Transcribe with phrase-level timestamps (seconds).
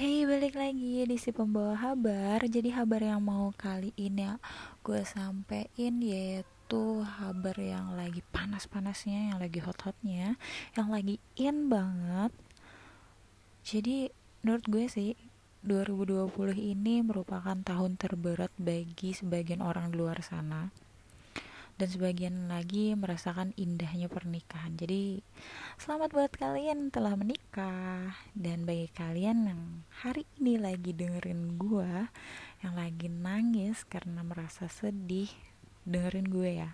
[0.00, 2.40] Hey, balik lagi di si pembawa kabar.
[2.48, 4.40] Jadi kabar yang mau kali ini ya
[4.80, 10.40] gue sampein yaitu kabar yang lagi panas-panasnya, yang lagi hot-hotnya,
[10.72, 12.32] yang lagi in banget.
[13.60, 14.08] Jadi
[14.40, 15.20] menurut gue sih
[15.68, 20.72] 2020 ini merupakan tahun terberat bagi sebagian orang di luar sana
[21.80, 24.76] dan sebagian lagi merasakan indahnya pernikahan.
[24.76, 25.24] Jadi
[25.80, 29.62] selamat buat kalian telah menikah dan bagi kalian yang
[30.04, 32.12] hari ini lagi dengerin gue
[32.60, 35.32] yang lagi nangis karena merasa sedih,
[35.88, 36.70] dengerin gue ya.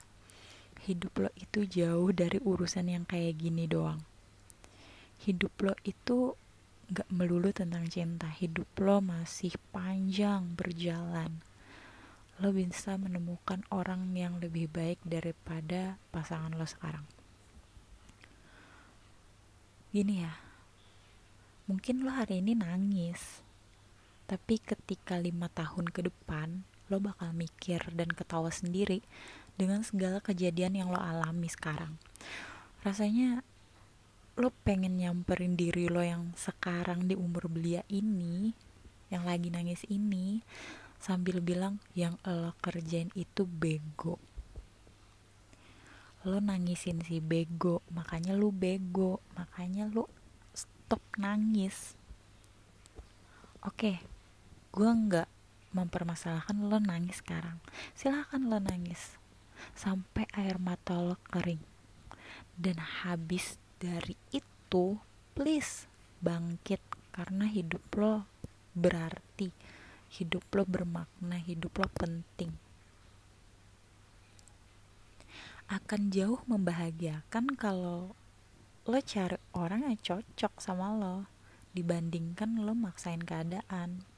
[0.83, 4.02] Hidup lo itu jauh dari urusan yang kayak gini doang.
[5.23, 6.34] Hidup lo itu
[6.91, 8.27] gak melulu tentang cinta.
[8.27, 11.47] Hidup lo masih panjang berjalan
[12.37, 17.09] lo bisa menemukan orang yang lebih baik daripada pasangan lo sekarang.
[19.89, 20.37] Gini ya,
[21.65, 23.41] mungkin lo hari ini nangis,
[24.29, 29.00] tapi ketika lima tahun ke depan, lo bakal mikir dan ketawa sendiri
[29.56, 31.97] dengan segala kejadian yang lo alami sekarang.
[32.84, 33.41] Rasanya
[34.37, 38.53] lo pengen nyamperin diri lo yang sekarang di umur belia ini,
[39.09, 40.45] yang lagi nangis ini,
[41.07, 44.19] sambil bilang yang lo kerjain itu bego.
[46.27, 50.11] Lo nangisin si bego makanya lu bego makanya lu
[50.51, 51.95] stop nangis.
[53.62, 54.03] Oke
[54.75, 55.31] gue nggak
[55.79, 57.62] mempermasalahkan lo nangis sekarang.
[57.95, 59.15] Silahkan lo nangis
[59.79, 61.62] sampai air mata lo kering.
[62.59, 64.99] Dan habis dari itu
[65.39, 65.87] please
[66.19, 66.83] bangkit
[67.15, 68.27] karena hidup lo
[68.75, 69.75] berarti
[70.17, 72.56] hidup lo bermakna hidup lo penting.
[75.69, 78.17] Akan jauh membahagiakan kalau
[78.87, 81.28] lo cari orang yang cocok sama lo
[81.77, 84.09] dibandingkan lo maksain keadaan.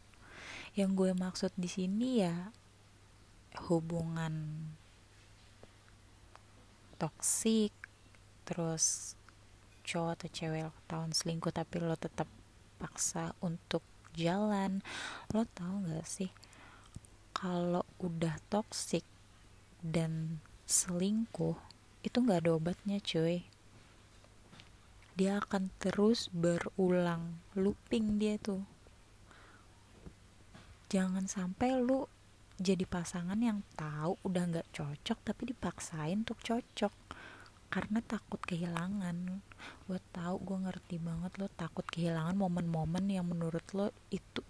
[0.79, 2.55] Yang gue maksud di sini ya
[3.67, 4.63] hubungan
[7.01, 7.75] toksik
[8.47, 9.17] terus
[9.83, 12.29] cowok atau cewek tahun selingkuh tapi lo tetap
[12.79, 13.81] paksa untuk
[14.19, 14.83] jalan.
[15.31, 16.35] Lo tau gak sih
[17.31, 19.07] kalau udah toxic
[19.79, 21.55] dan selingkuh
[22.03, 23.47] itu gak ada obatnya cuy.
[25.15, 28.67] Dia akan terus berulang looping dia tuh.
[30.91, 32.11] Jangan sampai lu
[32.59, 36.91] jadi pasangan yang tahu udah nggak cocok tapi dipaksain untuk cocok
[37.69, 39.45] karena takut kehilangan.
[39.85, 44.41] Gue tahu gue ngerti banget lo takut kehilangan momen-momen yang menurut lo itu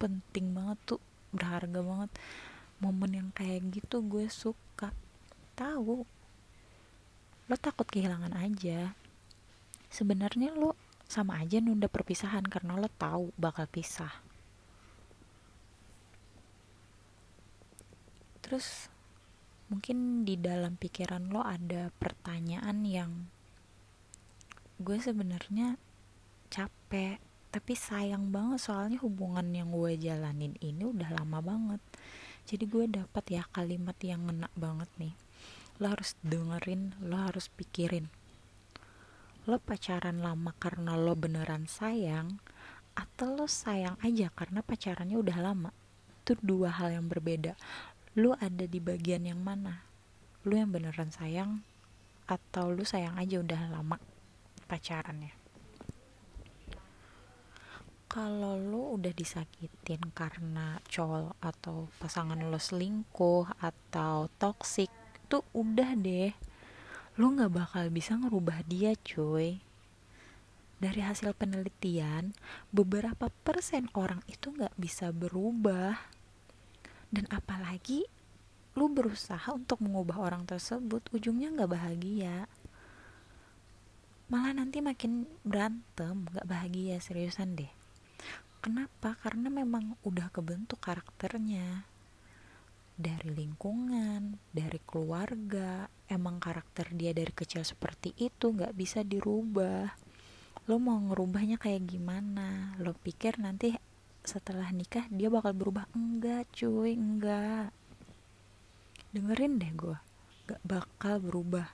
[0.00, 1.00] penting banget tuh
[1.32, 2.10] berharga banget.
[2.80, 4.92] Momen yang kayak gitu gue suka.
[5.54, 6.04] Tahu.
[7.46, 8.96] Lo takut kehilangan aja.
[9.92, 14.10] Sebenarnya lo sama aja nunda perpisahan karena lo tahu bakal pisah.
[18.40, 18.92] Terus
[19.68, 23.10] mungkin di dalam pikiran lo ada pertanyaan yang
[24.76, 25.80] gue sebenarnya
[26.52, 27.22] capek
[27.54, 28.66] tapi sayang banget.
[28.66, 31.78] Soalnya hubungan yang gue jalanin ini udah lama banget.
[32.44, 35.14] Jadi gue dapat ya kalimat yang ngena banget nih.
[35.78, 38.10] Lo harus dengerin lo harus pikirin.
[39.46, 42.42] Lo pacaran lama karena lo beneran sayang
[42.98, 45.70] atau lo sayang aja karena pacarannya udah lama?
[46.26, 47.54] Itu dua hal yang berbeda
[48.14, 49.82] lu ada di bagian yang mana?
[50.46, 51.66] Lu yang beneran sayang
[52.30, 53.98] atau lu sayang aja udah lama
[54.70, 55.34] pacarannya?
[58.06, 64.94] Kalau lu udah disakitin karena cowok atau pasangan lo selingkuh atau toksik
[65.26, 66.30] tuh udah deh.
[67.18, 69.58] Lu nggak bakal bisa ngerubah dia cuy.
[70.78, 72.30] Dari hasil penelitian
[72.70, 76.13] beberapa persen orang itu nggak bisa berubah
[77.14, 78.02] dan apalagi
[78.74, 82.50] lu berusaha untuk mengubah orang tersebut ujungnya nggak bahagia.
[84.26, 87.70] Malah nanti makin berantem nggak bahagia seriusan deh.
[88.58, 89.14] Kenapa?
[89.22, 91.86] Karena memang udah kebentuk karakternya.
[92.94, 99.86] Dari lingkungan dari keluarga emang karakter dia dari kecil seperti itu nggak bisa dirubah.
[100.66, 102.74] Lo mau ngerubahnya kayak gimana?
[102.82, 103.76] Lo pikir nanti
[104.24, 105.84] setelah nikah dia bakal berubah.
[105.92, 107.70] Enggak cuy enggak.
[109.14, 109.98] Dengerin deh gue
[110.50, 111.68] gak bakal berubah.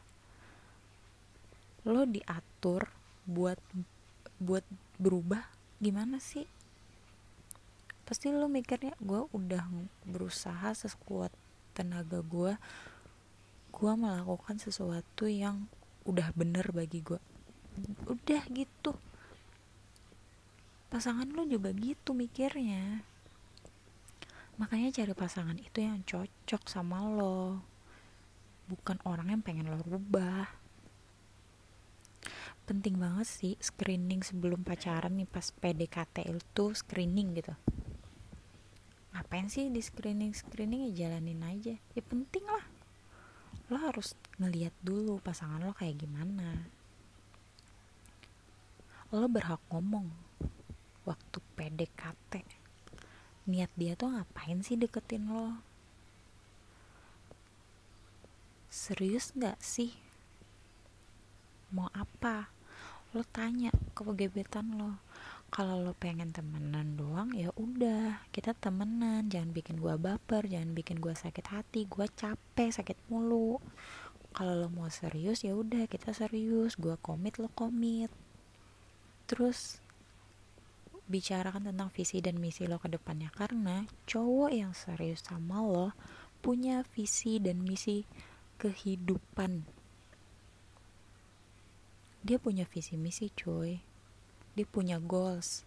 [1.89, 2.91] Lo diatur
[3.25, 3.57] buat
[4.37, 4.67] buat
[5.01, 5.47] berubah
[5.81, 6.45] gimana sih?
[8.05, 9.65] Pasti lo mikirnya gue udah
[10.05, 11.31] berusaha sekuat
[11.73, 12.59] tenaga gue
[13.71, 15.71] gue melakukan sesuatu yang
[16.05, 17.17] udah bener bagi gue
[18.11, 18.93] udah gitu
[20.91, 23.07] pasangan lo juga gitu mikirnya.
[24.59, 27.63] Makanya cari pasangan itu yang cocok sama lo.
[28.67, 30.51] Bukan orang yang pengen lo rubah.
[32.67, 37.55] Penting banget sih screening sebelum pacaran nih pas PDKT itu screening gitu.
[39.15, 40.35] Ngapain sih di screening?
[40.35, 41.75] Screening ya jalanin aja.
[41.79, 42.67] Ya penting lah.
[43.71, 46.67] Lo harus ngeliat dulu pasangan lo kayak gimana.
[49.15, 50.31] Lo berhak ngomong
[51.09, 52.61] waktu PDKT
[53.51, 55.59] niat dia tuh ngapain sih deketin lo?
[58.71, 59.91] Serius gak sih?
[61.75, 62.55] Mau apa?
[63.11, 65.03] Lo tanya ke gebetan lo.
[65.51, 69.27] Kalau lo pengen temenan doang ya udah kita temenan.
[69.27, 71.91] Jangan bikin gua baper jangan bikin gua sakit hati.
[71.91, 73.59] Gua capek sakit mulu.
[74.31, 76.79] Kalau lo mau serius ya udah kita serius.
[76.79, 78.15] Gua komit lo komit.
[79.27, 79.83] Terus
[81.11, 83.35] bicarakan tentang visi dan misi lo ke depannya.
[83.35, 85.91] Karena cowok yang serius sama lo
[86.39, 88.07] punya visi dan misi
[88.63, 89.67] kehidupan.
[92.23, 93.83] Dia punya visi misi cuy.
[94.55, 95.67] Dia punya goals.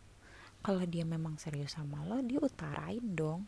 [0.63, 3.43] Kalau dia memang serius sama lo dia utarain dong.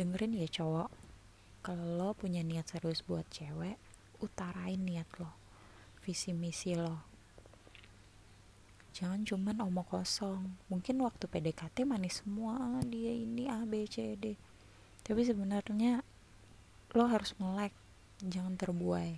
[0.00, 0.88] Dengerin ya cowok.
[1.60, 3.76] Kalau lo punya niat serius buat cewek
[4.24, 5.28] utarain niat lo.
[6.00, 7.09] Visi misi lo
[8.90, 10.54] jangan cuman omong kosong.
[10.66, 12.58] Mungkin waktu PDKT manis semua.
[12.58, 14.34] Ah, dia ini A B C D.
[15.06, 16.02] Tapi sebenarnya
[16.94, 17.72] lo harus melek
[18.20, 19.16] jangan terbuai.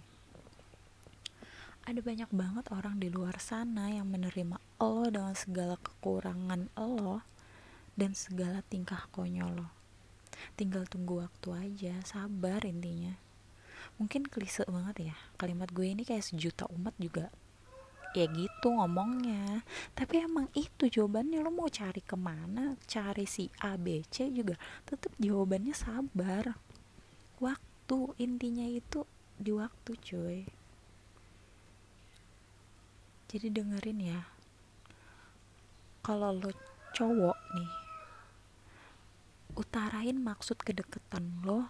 [1.83, 7.27] Ada banyak banget orang di luar sana yang menerima lo dengan segala kekurangan lo
[7.99, 9.69] dan segala tingkah konyol lo.
[10.55, 11.95] Tinggal tunggu waktu aja.
[12.07, 13.19] Sabar intinya.
[13.99, 15.17] Mungkin klise banget ya.
[15.35, 17.35] Kalimat gue ini kayak sejuta umat juga
[18.13, 19.65] ya gitu ngomongnya.
[19.97, 24.57] Tapi emang itu jawabannya lo mau cari ke mana cari si A B C juga
[24.85, 26.57] tetap jawabannya sabar.
[27.41, 29.05] Waktu intinya itu
[29.37, 30.41] di waktu cuy.
[33.33, 34.21] Jadi dengerin ya.
[36.05, 36.51] Kalau lo
[36.93, 37.73] cowok nih
[39.53, 41.69] utarain maksud kedeketan lo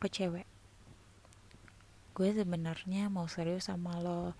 [0.00, 0.48] ke cewek.
[2.12, 4.36] Gue sebenarnya mau serius sama lo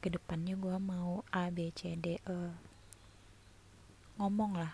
[0.00, 2.40] ke depannya gue mau A B C D E.
[4.16, 4.72] Ngomong lah.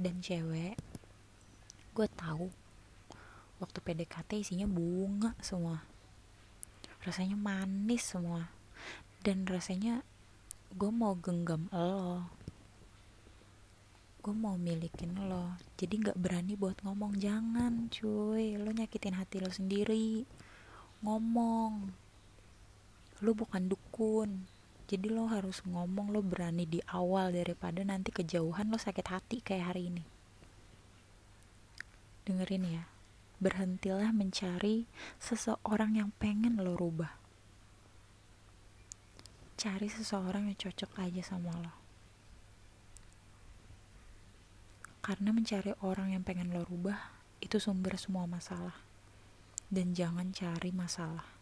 [0.00, 0.80] Dan cewek
[1.92, 2.48] gue tahu
[3.60, 5.84] waktu PDKT isinya bunga semua.
[7.04, 8.48] Rasanya manis semua.
[9.20, 10.00] Dan rasanya
[10.72, 12.24] gue mau genggam lo.
[14.24, 15.60] Gue mau milikin lo.
[15.76, 17.20] Jadi nggak berani buat ngomong.
[17.20, 18.56] Jangan cuy.
[18.56, 20.24] Lo nyakitin hati lo sendiri.
[21.04, 22.07] Ngomong
[23.18, 24.46] lo bukan dukun.
[24.88, 29.74] Jadi lo harus ngomong lo berani di awal daripada nanti kejauhan lo sakit hati kayak
[29.74, 30.04] hari ini.
[32.24, 32.84] Dengerin ya.
[33.38, 34.90] Berhentilah mencari
[35.22, 37.14] seseorang yang pengen lo rubah.
[39.58, 41.74] Cari seseorang yang cocok aja sama lo.
[45.04, 48.74] Karena mencari orang yang pengen lo rubah itu sumber semua masalah.
[49.68, 51.37] Dan jangan cari masalah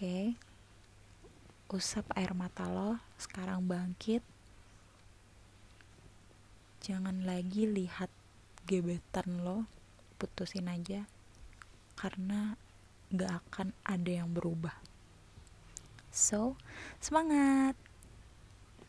[0.00, 0.32] Oke.
[1.68, 4.24] Usap air mata lo, sekarang bangkit.
[6.80, 8.08] Jangan lagi lihat
[8.64, 9.68] gebetan lo,
[10.16, 11.04] putusin aja.
[12.00, 12.56] Karena
[13.12, 14.72] gak akan ada yang berubah.
[16.08, 16.56] So,
[16.96, 17.89] semangat!